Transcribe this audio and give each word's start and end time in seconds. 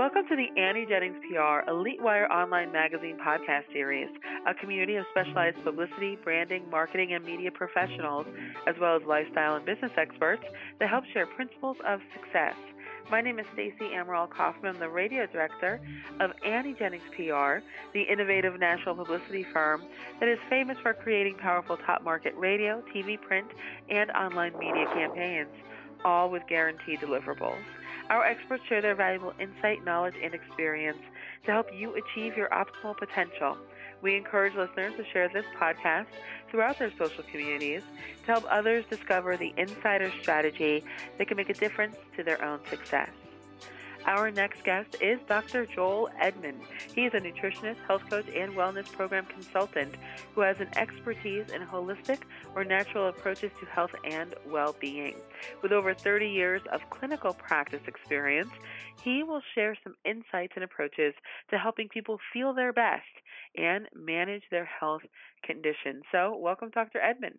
Welcome 0.00 0.22
to 0.30 0.34
the 0.34 0.48
Annie 0.58 0.86
Jennings 0.88 1.18
PR 1.28 1.68
Elite 1.70 2.00
Wire 2.00 2.26
Online 2.32 2.72
Magazine 2.72 3.18
podcast 3.22 3.70
series, 3.70 4.08
a 4.46 4.54
community 4.54 4.96
of 4.96 5.04
specialized 5.10 5.62
publicity, 5.62 6.16
branding, 6.24 6.62
marketing, 6.70 7.12
and 7.12 7.22
media 7.22 7.50
professionals, 7.50 8.24
as 8.66 8.74
well 8.80 8.96
as 8.96 9.02
lifestyle 9.06 9.56
and 9.56 9.66
business 9.66 9.92
experts 9.98 10.42
that 10.78 10.88
help 10.88 11.04
share 11.12 11.26
principles 11.26 11.76
of 11.86 12.00
success. 12.14 12.54
My 13.10 13.20
name 13.20 13.38
is 13.38 13.46
Stacey 13.52 13.90
Amaral 13.92 14.30
Kaufman. 14.30 14.78
The 14.78 14.88
radio 14.88 15.26
director 15.26 15.78
of 16.18 16.30
Annie 16.46 16.74
Jennings 16.78 17.02
PR, 17.14 17.60
the 17.92 18.00
innovative 18.10 18.58
national 18.58 18.94
publicity 18.94 19.44
firm 19.52 19.82
that 20.18 20.30
is 20.30 20.38
famous 20.48 20.78
for 20.82 20.94
creating 20.94 21.34
powerful 21.34 21.76
top 21.76 22.02
market 22.02 22.32
radio, 22.38 22.82
TV, 22.96 23.20
print, 23.20 23.48
and 23.90 24.10
online 24.12 24.58
media 24.58 24.86
campaigns, 24.94 25.50
all 26.04 26.30
with 26.30 26.46
guaranteed 26.48 27.00
deliverables. 27.00 27.62
Our 28.10 28.24
experts 28.24 28.64
share 28.68 28.82
their 28.82 28.96
valuable 28.96 29.32
insight, 29.38 29.84
knowledge, 29.84 30.16
and 30.22 30.34
experience 30.34 30.98
to 31.46 31.52
help 31.52 31.66
you 31.72 31.94
achieve 31.94 32.36
your 32.36 32.48
optimal 32.48 32.96
potential. 32.96 33.56
We 34.02 34.16
encourage 34.16 34.54
listeners 34.54 34.94
to 34.96 35.04
share 35.12 35.28
this 35.28 35.44
podcast 35.60 36.06
throughout 36.50 36.78
their 36.78 36.90
social 36.98 37.22
communities 37.30 37.82
to 38.22 38.26
help 38.26 38.44
others 38.50 38.84
discover 38.90 39.36
the 39.36 39.54
insider 39.56 40.10
strategy 40.22 40.82
that 41.18 41.28
can 41.28 41.36
make 41.36 41.50
a 41.50 41.54
difference 41.54 41.96
to 42.16 42.24
their 42.24 42.42
own 42.42 42.60
success. 42.68 43.10
Our 44.06 44.30
next 44.30 44.64
guest 44.64 44.96
is 45.00 45.20
Dr. 45.28 45.66
Joel 45.66 46.08
Edman. 46.20 46.54
He 46.94 47.04
is 47.04 47.12
a 47.12 47.20
nutritionist, 47.20 47.76
health 47.86 48.02
coach, 48.08 48.26
and 48.34 48.54
wellness 48.54 48.90
program 48.90 49.26
consultant 49.26 49.94
who 50.34 50.40
has 50.40 50.58
an 50.58 50.68
expertise 50.74 51.50
in 51.50 51.62
holistic 51.62 52.20
or 52.54 52.64
natural 52.64 53.08
approaches 53.08 53.50
to 53.60 53.66
health 53.66 53.90
and 54.04 54.34
well 54.46 54.74
being. 54.80 55.16
With 55.62 55.72
over 55.72 55.94
30 55.94 56.28
years 56.28 56.62
of 56.72 56.80
clinical 56.90 57.34
practice 57.34 57.82
experience, 57.86 58.50
he 59.02 59.22
will 59.22 59.42
share 59.54 59.76
some 59.82 59.94
insights 60.04 60.52
and 60.54 60.64
approaches 60.64 61.14
to 61.50 61.58
helping 61.58 61.88
people 61.88 62.18
feel 62.32 62.52
their 62.52 62.72
best 62.72 63.02
and 63.56 63.86
manage 63.94 64.42
their 64.50 64.64
health 64.64 65.02
conditions. 65.44 66.02
So, 66.12 66.36
welcome, 66.36 66.70
Dr. 66.70 66.98
Edman. 66.98 67.38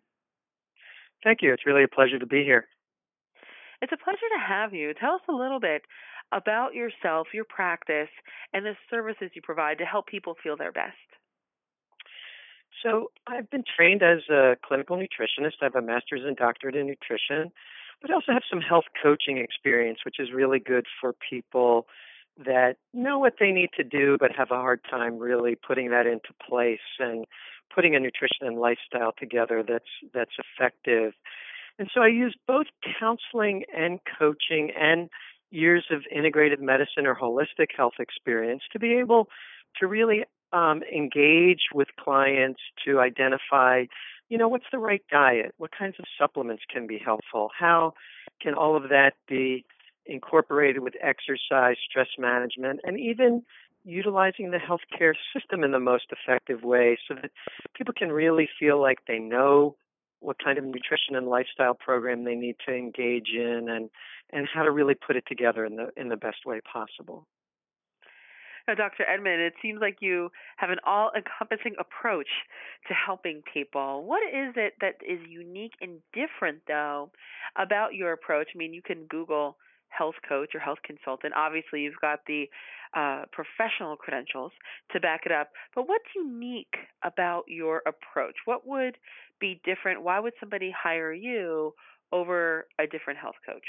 Thank 1.24 1.42
you. 1.42 1.52
It's 1.52 1.66
really 1.66 1.84
a 1.84 1.88
pleasure 1.88 2.18
to 2.18 2.26
be 2.26 2.44
here. 2.44 2.66
It's 3.80 3.92
a 3.92 4.04
pleasure 4.04 4.18
to 4.36 4.46
have 4.46 4.72
you. 4.72 4.94
Tell 4.94 5.14
us 5.14 5.22
a 5.28 5.32
little 5.32 5.60
bit 5.60 5.82
about 6.32 6.74
yourself, 6.74 7.28
your 7.34 7.44
practice, 7.44 8.08
and 8.52 8.64
the 8.64 8.74
services 8.90 9.30
you 9.34 9.42
provide 9.42 9.78
to 9.78 9.84
help 9.84 10.06
people 10.06 10.36
feel 10.42 10.56
their 10.56 10.72
best. 10.72 10.96
So, 12.82 13.10
I've 13.26 13.50
been 13.50 13.64
trained 13.76 14.02
as 14.02 14.28
a 14.30 14.56
clinical 14.64 14.96
nutritionist. 14.96 15.54
I 15.60 15.66
have 15.66 15.76
a 15.76 15.82
master's 15.82 16.22
and 16.24 16.36
doctorate 16.36 16.74
in 16.74 16.86
nutrition, 16.86 17.52
but 18.00 18.10
I 18.10 18.14
also 18.14 18.32
have 18.32 18.42
some 18.48 18.60
health 18.60 18.86
coaching 19.02 19.38
experience, 19.38 20.00
which 20.04 20.16
is 20.18 20.32
really 20.32 20.58
good 20.58 20.86
for 21.00 21.14
people 21.28 21.86
that 22.38 22.76
know 22.94 23.18
what 23.18 23.34
they 23.38 23.50
need 23.50 23.70
to 23.76 23.84
do 23.84 24.16
but 24.18 24.32
have 24.34 24.50
a 24.50 24.56
hard 24.56 24.80
time 24.88 25.18
really 25.18 25.54
putting 25.54 25.90
that 25.90 26.06
into 26.06 26.30
place 26.48 26.80
and 26.98 27.26
putting 27.74 27.94
a 27.94 28.00
nutrition 28.00 28.46
and 28.46 28.58
lifestyle 28.58 29.12
together 29.18 29.62
that's 29.66 29.84
that's 30.14 30.32
effective. 30.38 31.12
And 31.78 31.88
so 31.92 32.02
I 32.02 32.08
use 32.08 32.36
both 32.46 32.66
counseling 32.98 33.64
and 33.76 34.00
coaching 34.18 34.70
and 34.78 35.08
years 35.50 35.84
of 35.90 36.02
integrated 36.14 36.60
medicine 36.60 37.06
or 37.06 37.14
holistic 37.14 37.68
health 37.76 37.94
experience 37.98 38.62
to 38.72 38.78
be 38.78 38.94
able 38.94 39.28
to 39.78 39.86
really 39.86 40.24
um, 40.52 40.82
engage 40.84 41.68
with 41.74 41.88
clients 41.98 42.60
to 42.84 43.00
identify, 43.00 43.84
you 44.28 44.38
know, 44.38 44.48
what's 44.48 44.66
the 44.72 44.78
right 44.78 45.02
diet, 45.10 45.54
what 45.58 45.70
kinds 45.76 45.96
of 45.98 46.04
supplements 46.18 46.62
can 46.72 46.86
be 46.86 46.98
helpful, 46.98 47.50
how 47.58 47.94
can 48.40 48.54
all 48.54 48.76
of 48.76 48.88
that 48.90 49.12
be 49.28 49.64
incorporated 50.06 50.82
with 50.82 50.94
exercise, 51.00 51.76
stress 51.88 52.08
management, 52.18 52.80
and 52.84 52.98
even 52.98 53.42
utilizing 53.84 54.50
the 54.50 54.58
healthcare 54.58 55.14
system 55.34 55.64
in 55.64 55.72
the 55.72 55.80
most 55.80 56.06
effective 56.10 56.62
way 56.62 56.98
so 57.08 57.14
that 57.14 57.30
people 57.74 57.94
can 57.96 58.10
really 58.10 58.48
feel 58.58 58.80
like 58.80 58.98
they 59.06 59.18
know 59.18 59.76
what 60.20 60.36
kind 60.42 60.56
of 60.56 60.64
nutrition 60.64 61.16
and 61.16 61.26
lifestyle 61.26 61.74
program 61.74 62.24
they 62.24 62.36
need 62.36 62.56
to 62.66 62.72
engage 62.72 63.30
in 63.34 63.68
and 63.68 63.90
and 64.30 64.48
how 64.52 64.62
to 64.62 64.70
really 64.70 64.94
put 64.94 65.16
it 65.16 65.24
together 65.26 65.64
in 65.64 65.76
the 65.76 65.88
in 65.96 66.08
the 66.08 66.16
best 66.16 66.46
way 66.46 66.60
possible. 66.60 67.26
Now, 68.68 68.74
Dr. 68.74 69.04
Edman, 69.04 69.44
it 69.44 69.54
seems 69.60 69.80
like 69.80 69.96
you 70.00 70.30
have 70.56 70.70
an 70.70 70.78
all 70.86 71.10
encompassing 71.16 71.74
approach 71.78 72.28
to 72.88 72.94
helping 72.94 73.42
people. 73.52 74.04
What 74.04 74.22
is 74.22 74.54
it 74.56 74.74
that 74.80 74.96
is 75.06 75.20
unique 75.28 75.72
and 75.80 75.98
different, 76.12 76.60
though, 76.68 77.10
about 77.56 77.94
your 77.94 78.12
approach? 78.12 78.48
I 78.54 78.58
mean, 78.58 78.72
you 78.72 78.82
can 78.82 79.04
Google 79.06 79.56
health 79.88 80.14
coach 80.26 80.54
or 80.54 80.60
health 80.60 80.78
consultant. 80.84 81.34
Obviously, 81.36 81.82
you've 81.82 82.00
got 82.00 82.20
the 82.26 82.46
uh, 82.94 83.24
professional 83.32 83.96
credentials 83.96 84.52
to 84.92 85.00
back 85.00 85.22
it 85.26 85.32
up. 85.32 85.50
But 85.74 85.88
what's 85.88 86.04
unique 86.14 86.74
about 87.02 87.44
your 87.48 87.82
approach? 87.86 88.36
What 88.44 88.66
would 88.66 88.96
be 89.40 89.60
different? 89.64 90.02
Why 90.02 90.20
would 90.20 90.34
somebody 90.40 90.72
hire 90.76 91.12
you 91.12 91.74
over 92.12 92.66
a 92.78 92.86
different 92.86 93.18
health 93.18 93.36
coach? 93.46 93.64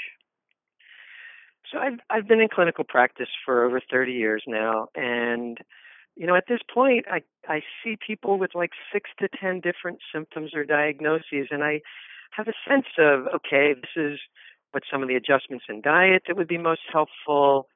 So 1.70 1.78
I've 1.78 1.98
I've 2.10 2.28
been 2.28 2.40
in 2.40 2.48
clinical 2.48 2.84
practice 2.84 3.28
for 3.44 3.64
over 3.64 3.80
30 3.90 4.12
years 4.12 4.42
now, 4.46 4.88
and 4.94 5.58
you 6.16 6.26
know 6.26 6.36
at 6.36 6.44
this 6.48 6.60
point 6.72 7.06
I 7.10 7.22
I 7.48 7.62
see 7.82 7.96
people 8.04 8.38
with 8.38 8.54
like 8.54 8.70
six 8.92 9.10
to 9.20 9.28
ten 9.28 9.60
different 9.60 9.98
symptoms 10.12 10.52
or 10.54 10.64
diagnoses, 10.64 11.48
and 11.50 11.64
I 11.64 11.80
have 12.32 12.48
a 12.48 12.52
sense 12.68 12.86
of 12.98 13.26
okay, 13.34 13.74
this 13.74 13.90
is 13.96 14.18
what 14.72 14.82
some 14.90 15.02
of 15.02 15.08
the 15.08 15.14
adjustments 15.14 15.64
in 15.68 15.80
diet 15.80 16.24
that 16.26 16.36
would 16.36 16.48
be 16.48 16.58
most 16.58 16.82
helpful. 16.92 17.68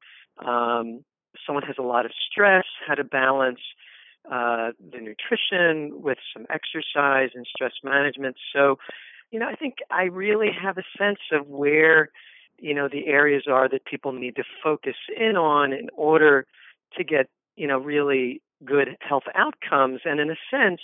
Um, 0.45 1.05
someone 1.47 1.63
has 1.65 1.77
a 1.79 1.83
lot 1.83 2.05
of 2.05 2.13
stress, 2.31 2.65
how 2.87 2.95
to 2.95 3.05
balance 3.05 3.61
uh, 4.31 4.73
the 4.93 4.99
nutrition 4.99 6.03
with 6.03 6.19
some 6.35 6.47
exercise 6.51 7.31
and 7.35 7.47
stress 7.49 7.73
management. 7.83 8.37
So, 8.55 8.79
you 9.31 9.39
know, 9.39 9.47
I 9.47 9.55
think 9.55 9.77
I 9.91 10.05
really 10.05 10.51
have 10.61 10.77
a 10.77 10.83
sense 10.99 11.21
of 11.33 11.47
where 11.47 12.11
you 12.59 12.75
know 12.75 12.89
the 12.89 13.07
areas 13.07 13.45
are 13.49 13.69
that 13.69 13.85
people 13.85 14.13
need 14.13 14.37
to 14.37 14.45
focus 14.63 14.97
in 15.17 15.37
on 15.37 15.73
in 15.73 15.89
order 15.95 16.47
to 16.97 17.05
get 17.05 17.29
you 17.57 17.67
know 17.67 17.79
really 17.79 18.41
good 18.65 18.97
health 19.01 19.25
outcomes 19.35 20.01
and 20.05 20.21
in 20.21 20.31
a 20.31 20.37
sense 20.51 20.81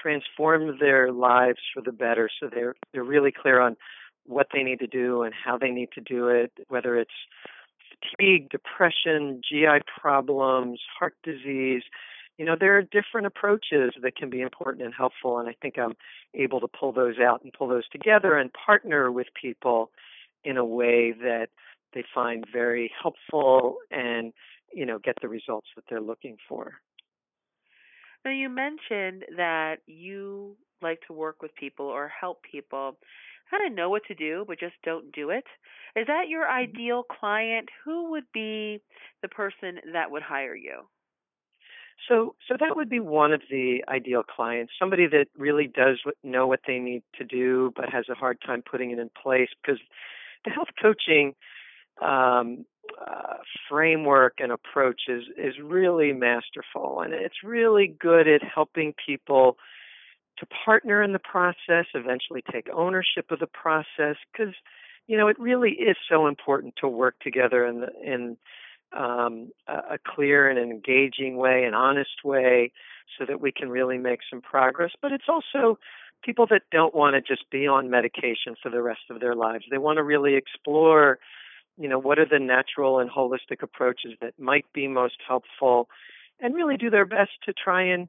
transform 0.00 0.78
their 0.78 1.12
lives 1.12 1.58
for 1.72 1.82
the 1.82 1.92
better. 1.92 2.28
So 2.40 2.48
they're 2.52 2.74
they're 2.92 3.04
really 3.04 3.32
clear 3.32 3.60
on 3.60 3.76
what 4.24 4.48
they 4.52 4.62
need 4.62 4.78
to 4.78 4.86
do 4.86 5.22
and 5.22 5.34
how 5.34 5.58
they 5.58 5.70
need 5.70 5.90
to 5.92 6.00
do 6.00 6.28
it 6.28 6.52
whether 6.68 6.96
it's 6.96 7.10
fatigue 8.00 8.48
depression 8.50 9.40
gi 9.48 9.66
problems 10.00 10.80
heart 10.98 11.14
disease. 11.22 11.82
You 12.38 12.46
know 12.46 12.56
there 12.58 12.76
are 12.76 12.82
different 12.82 13.26
approaches 13.26 13.92
that 14.00 14.16
can 14.16 14.30
be 14.30 14.40
important 14.40 14.84
and 14.84 14.94
helpful 14.94 15.38
and 15.38 15.48
i 15.48 15.54
think 15.60 15.78
i'm 15.78 15.94
able 16.34 16.60
to 16.60 16.66
pull 16.66 16.90
those 16.90 17.18
out 17.18 17.42
and 17.42 17.52
pull 17.52 17.68
those 17.68 17.88
together 17.88 18.36
and 18.36 18.50
partner 18.52 19.12
with 19.12 19.26
people 19.40 19.90
in 20.44 20.56
a 20.56 20.64
way 20.64 21.12
that 21.12 21.48
they 21.94 22.04
find 22.14 22.44
very 22.52 22.90
helpful 23.00 23.76
and 23.90 24.32
you 24.72 24.86
know 24.86 24.98
get 24.98 25.16
the 25.20 25.28
results 25.28 25.68
that 25.76 25.84
they're 25.88 26.00
looking 26.00 26.36
for. 26.48 26.74
Now 28.24 28.32
you 28.32 28.48
mentioned 28.48 29.24
that 29.36 29.76
you 29.86 30.56
like 30.80 31.00
to 31.06 31.12
work 31.12 31.42
with 31.42 31.54
people 31.54 31.86
or 31.86 32.08
help 32.08 32.42
people 32.50 32.96
kind 33.50 33.66
of 33.66 33.76
know 33.76 33.90
what 33.90 34.02
to 34.08 34.14
do 34.14 34.44
but 34.46 34.58
just 34.58 34.74
don't 34.84 35.12
do 35.12 35.30
it. 35.30 35.44
Is 35.96 36.06
that 36.06 36.28
your 36.28 36.44
mm-hmm. 36.44 36.70
ideal 36.70 37.02
client? 37.02 37.68
Who 37.84 38.10
would 38.10 38.24
be 38.32 38.80
the 39.22 39.28
person 39.28 39.78
that 39.92 40.10
would 40.10 40.22
hire 40.22 40.56
you? 40.56 40.82
So, 42.08 42.34
so 42.48 42.56
that 42.58 42.74
would 42.74 42.88
be 42.88 42.98
one 42.98 43.32
of 43.32 43.42
the 43.48 43.84
ideal 43.88 44.22
clients. 44.24 44.72
Somebody 44.78 45.06
that 45.06 45.26
really 45.36 45.68
does 45.68 46.00
know 46.24 46.46
what 46.48 46.60
they 46.66 46.78
need 46.78 47.02
to 47.18 47.24
do, 47.24 47.72
but 47.76 47.90
has 47.90 48.06
a 48.10 48.14
hard 48.14 48.38
time 48.44 48.62
putting 48.68 48.90
it 48.90 48.98
in 48.98 49.08
place 49.22 49.48
because 49.62 49.80
the 50.44 50.50
health 50.50 50.68
coaching 50.80 51.34
um, 52.00 52.64
uh, 53.00 53.36
framework 53.68 54.34
and 54.38 54.52
approach 54.52 55.02
is 55.08 55.24
is 55.36 55.54
really 55.62 56.12
masterful, 56.12 57.00
and 57.00 57.12
it's 57.12 57.42
really 57.44 57.94
good 57.98 58.28
at 58.28 58.42
helping 58.42 58.94
people 59.06 59.56
to 60.38 60.46
partner 60.64 61.02
in 61.02 61.12
the 61.12 61.18
process, 61.18 61.86
eventually 61.94 62.42
take 62.50 62.68
ownership 62.74 63.30
of 63.30 63.38
the 63.38 63.46
process, 63.46 64.16
because 64.32 64.54
you 65.06 65.16
know 65.16 65.28
it 65.28 65.38
really 65.38 65.72
is 65.72 65.96
so 66.08 66.26
important 66.26 66.74
to 66.76 66.88
work 66.88 67.14
together 67.20 67.66
in 67.66 67.80
the, 67.80 67.88
in 68.04 68.36
um, 68.96 69.50
a, 69.68 69.94
a 69.94 69.98
clear 70.04 70.48
and 70.48 70.58
engaging 70.58 71.36
way, 71.36 71.64
an 71.64 71.74
honest 71.74 72.24
way, 72.24 72.72
so 73.18 73.24
that 73.26 73.40
we 73.40 73.52
can 73.52 73.68
really 73.68 73.98
make 73.98 74.20
some 74.28 74.40
progress. 74.40 74.90
But 75.00 75.12
it's 75.12 75.28
also 75.28 75.78
people 76.22 76.46
that 76.50 76.62
don't 76.70 76.94
want 76.94 77.14
to 77.14 77.20
just 77.20 77.50
be 77.50 77.66
on 77.66 77.90
medication 77.90 78.54
for 78.62 78.70
the 78.70 78.82
rest 78.82 79.02
of 79.10 79.20
their 79.20 79.34
lives. 79.34 79.64
They 79.70 79.78
want 79.78 79.96
to 79.98 80.02
really 80.02 80.34
explore, 80.34 81.18
you 81.76 81.88
know, 81.88 81.98
what 81.98 82.18
are 82.18 82.26
the 82.28 82.38
natural 82.38 82.98
and 82.98 83.10
holistic 83.10 83.62
approaches 83.62 84.12
that 84.20 84.38
might 84.38 84.66
be 84.72 84.88
most 84.88 85.16
helpful 85.26 85.88
and 86.40 86.54
really 86.54 86.76
do 86.76 86.90
their 86.90 87.04
best 87.06 87.30
to 87.44 87.52
try 87.52 87.82
and 87.82 88.08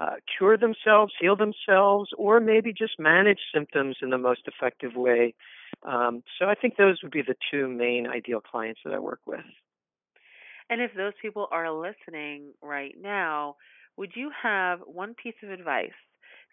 uh, 0.00 0.16
cure 0.38 0.56
themselves, 0.56 1.12
heal 1.20 1.36
themselves, 1.36 2.10
or 2.16 2.40
maybe 2.40 2.72
just 2.72 2.98
manage 2.98 3.40
symptoms 3.52 3.96
in 4.00 4.10
the 4.10 4.18
most 4.18 4.42
effective 4.46 4.94
way. 4.94 5.34
Um, 5.82 6.22
so 6.38 6.46
I 6.46 6.54
think 6.54 6.76
those 6.76 7.00
would 7.02 7.12
be 7.12 7.22
the 7.22 7.36
two 7.50 7.68
main 7.68 8.06
ideal 8.06 8.40
clients 8.40 8.80
that 8.84 8.94
I 8.94 8.98
work 8.98 9.20
with. 9.26 9.40
And 10.68 10.80
if 10.80 10.92
those 10.96 11.12
people 11.20 11.48
are 11.50 11.70
listening 11.70 12.52
right 12.62 12.94
now, 13.00 13.56
would 13.96 14.12
you 14.14 14.30
have 14.42 14.80
one 14.86 15.14
piece 15.20 15.34
of 15.42 15.50
advice 15.50 15.90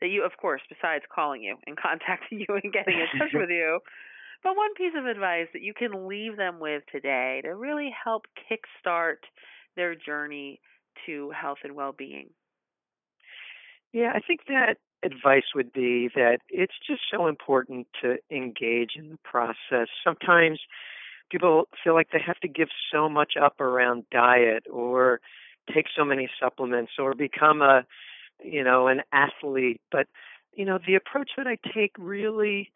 that 0.01 0.07
you, 0.07 0.23
of 0.23 0.31
course, 0.39 0.61
besides 0.69 1.03
calling 1.13 1.41
you 1.41 1.55
and 1.65 1.77
contacting 1.81 2.39
you 2.39 2.59
and 2.61 2.73
getting 2.73 2.95
in 2.95 3.19
touch 3.19 3.31
with 3.33 3.49
you, 3.49 3.79
but 4.43 4.55
one 4.55 4.73
piece 4.75 4.93
of 4.97 5.05
advice 5.05 5.47
that 5.53 5.61
you 5.61 5.73
can 5.73 6.07
leave 6.07 6.37
them 6.37 6.59
with 6.59 6.83
today 6.91 7.41
to 7.43 7.55
really 7.55 7.93
help 8.03 8.25
kickstart 8.49 9.25
their 9.75 9.95
journey 9.95 10.59
to 11.05 11.31
health 11.31 11.59
and 11.63 11.75
well 11.75 11.93
being? 11.97 12.29
Yeah, 13.93 14.11
I 14.13 14.19
think 14.19 14.41
that 14.47 14.77
advice 15.03 15.53
would 15.55 15.71
be 15.71 16.09
that 16.15 16.39
it's 16.49 16.73
just 16.85 17.01
so 17.11 17.27
important 17.27 17.87
to 18.01 18.17
engage 18.31 18.91
in 18.95 19.09
the 19.09 19.17
process. 19.23 19.87
Sometimes 20.03 20.59
people 21.31 21.67
feel 21.83 21.93
like 21.93 22.09
they 22.11 22.21
have 22.25 22.39
to 22.39 22.47
give 22.47 22.69
so 22.91 23.09
much 23.09 23.33
up 23.41 23.59
around 23.59 24.05
diet 24.11 24.63
or 24.71 25.19
take 25.73 25.85
so 25.95 26.03
many 26.05 26.29
supplements 26.39 26.93
or 26.97 27.13
become 27.13 27.61
a 27.61 27.85
you 28.43 28.63
know 28.63 28.87
an 28.87 29.01
athlete 29.11 29.81
but 29.91 30.07
you 30.53 30.65
know 30.65 30.79
the 30.85 30.95
approach 30.95 31.31
that 31.37 31.47
i 31.47 31.57
take 31.73 31.91
really 31.97 32.71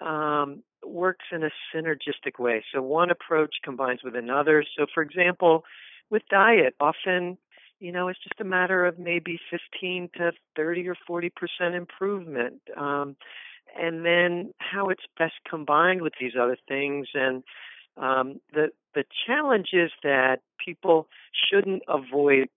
um 0.00 0.62
works 0.86 1.24
in 1.32 1.42
a 1.42 1.50
synergistic 1.74 2.38
way 2.38 2.62
so 2.72 2.82
one 2.82 3.10
approach 3.10 3.56
combines 3.64 4.00
with 4.04 4.14
another 4.14 4.64
so 4.76 4.86
for 4.92 5.02
example 5.02 5.64
with 6.10 6.22
diet 6.30 6.74
often 6.80 7.38
you 7.80 7.92
know, 7.92 8.08
it's 8.08 8.22
just 8.22 8.40
a 8.40 8.44
matter 8.44 8.86
of 8.86 8.98
maybe 8.98 9.38
15 9.50 10.08
to 10.16 10.32
30 10.56 10.88
or 10.88 10.96
40 11.06 11.30
percent 11.30 11.74
improvement. 11.74 12.62
Um, 12.76 13.16
and 13.78 14.04
then 14.04 14.54
how 14.58 14.88
it's 14.88 15.02
best 15.18 15.34
combined 15.48 16.02
with 16.02 16.14
these 16.20 16.32
other 16.40 16.56
things. 16.68 17.08
And 17.14 17.42
um, 17.96 18.40
the 18.52 18.68
the 18.94 19.04
challenge 19.26 19.70
is 19.72 19.90
that 20.02 20.40
people 20.64 21.08
shouldn't 21.50 21.82
avoid 21.88 22.48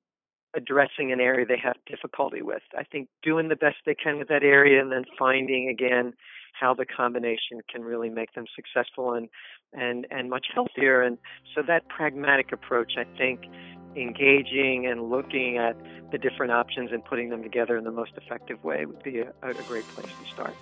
addressing 0.58 1.12
an 1.12 1.22
area 1.22 1.46
they 1.46 1.60
have 1.64 1.76
difficulty 1.86 2.42
with. 2.42 2.64
I 2.78 2.84
think 2.84 3.08
doing 3.22 3.48
the 3.48 3.56
best 3.56 3.78
they 3.86 3.96
can 3.96 4.18
with 4.18 4.28
that 4.28 4.44
area 4.44 4.82
and 4.82 4.92
then 4.92 5.06
finding 5.18 5.70
again 5.70 6.14
how 6.60 6.74
the 6.74 6.86
combination 6.86 7.62
can 7.72 7.84
really 7.84 8.10
make 8.10 8.34
them 8.34 8.46
successful 8.56 9.14
and 9.14 9.30
and 9.74 10.08
and 10.10 10.30
much 10.30 10.48
healthier. 10.54 11.02
And 11.02 11.18
so 11.54 11.62
that 11.68 11.88
pragmatic 11.88 12.52
approach, 12.52 12.94
I 12.98 13.06
think, 13.18 13.42
engaging 13.96 14.88
and 14.90 15.10
looking 15.10 15.58
at 15.58 15.78
the 16.12 16.18
different 16.18 16.52
options 16.52 16.92
and 16.92 17.06
putting 17.06 17.30
them 17.30 17.44
together 17.44 17.78
in 17.78 17.84
the 17.84 17.92
most 17.92 18.12
effective 18.18 18.64
way 18.64 18.86
would 18.86 19.04
be 19.04 19.20
a, 19.20 19.32
a 19.44 19.64
great 19.68 19.88
place 19.90 20.08
to 20.08 20.34
start. 20.34 20.56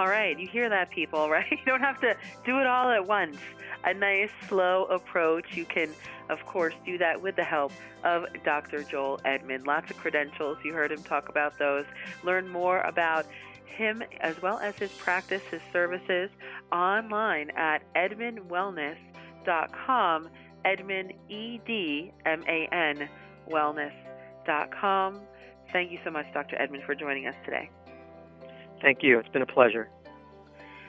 All 0.00 0.08
right, 0.08 0.36
you 0.38 0.48
hear 0.48 0.70
that, 0.70 0.88
people, 0.88 1.28
right? 1.30 1.44
You 1.50 1.58
don't 1.66 1.82
have 1.82 2.00
to 2.00 2.16
do 2.46 2.58
it 2.58 2.66
all 2.66 2.90
at 2.90 3.06
once. 3.06 3.36
A 3.84 3.92
nice, 3.92 4.30
slow 4.48 4.86
approach. 4.86 5.54
You 5.54 5.66
can, 5.66 5.90
of 6.30 6.46
course, 6.46 6.72
do 6.86 6.96
that 6.96 7.20
with 7.20 7.36
the 7.36 7.44
help 7.44 7.72
of 8.02 8.24
Dr. 8.42 8.82
Joel 8.82 9.20
Edman. 9.26 9.66
Lots 9.66 9.90
of 9.90 9.98
credentials. 9.98 10.56
You 10.64 10.72
heard 10.72 10.90
him 10.90 11.02
talk 11.02 11.28
about 11.28 11.58
those. 11.58 11.84
Learn 12.24 12.48
more 12.48 12.80
about 12.80 13.26
him 13.66 14.02
as 14.22 14.40
well 14.40 14.58
as 14.58 14.74
his 14.76 14.90
practice, 14.92 15.42
his 15.50 15.60
services 15.70 16.30
online 16.72 17.50
at 17.50 17.82
edmanwellness.com. 17.94 20.28
Edman, 20.64 21.14
E 21.28 21.60
D 21.66 22.10
M 22.24 22.42
A 22.48 22.66
N, 22.72 23.06
wellness.com. 23.50 25.20
Thank 25.72 25.92
you 25.92 25.98
so 26.04 26.10
much, 26.10 26.24
Dr. 26.32 26.56
Edman, 26.56 26.86
for 26.86 26.94
joining 26.94 27.26
us 27.26 27.34
today. 27.44 27.68
Thank 28.80 29.02
you. 29.02 29.18
It's 29.18 29.28
been 29.28 29.42
a 29.42 29.46
pleasure. 29.46 29.90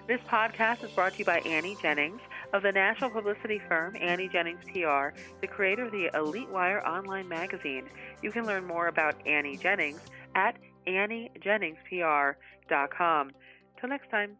This 0.07 0.21
podcast 0.27 0.83
is 0.83 0.89
brought 0.91 1.13
to 1.13 1.19
you 1.19 1.25
by 1.25 1.39
Annie 1.39 1.77
Jennings 1.81 2.21
of 2.53 2.61
the 2.63 2.71
national 2.71 3.11
publicity 3.11 3.61
firm 3.67 3.95
Annie 3.99 4.27
Jennings 4.27 4.63
PR, 4.65 5.09
the 5.41 5.47
creator 5.47 5.85
of 5.85 5.91
the 5.91 6.09
Elite 6.13 6.49
Wire 6.49 6.85
online 6.85 7.29
magazine. 7.29 7.89
You 8.21 8.31
can 8.31 8.45
learn 8.45 8.65
more 8.65 8.87
about 8.87 9.15
Annie 9.25 9.57
Jennings 9.57 10.01
at 10.35 10.57
AnnieJenningsPR.com. 10.87 13.31
Till 13.79 13.89
next 13.89 14.09
time. 14.09 14.37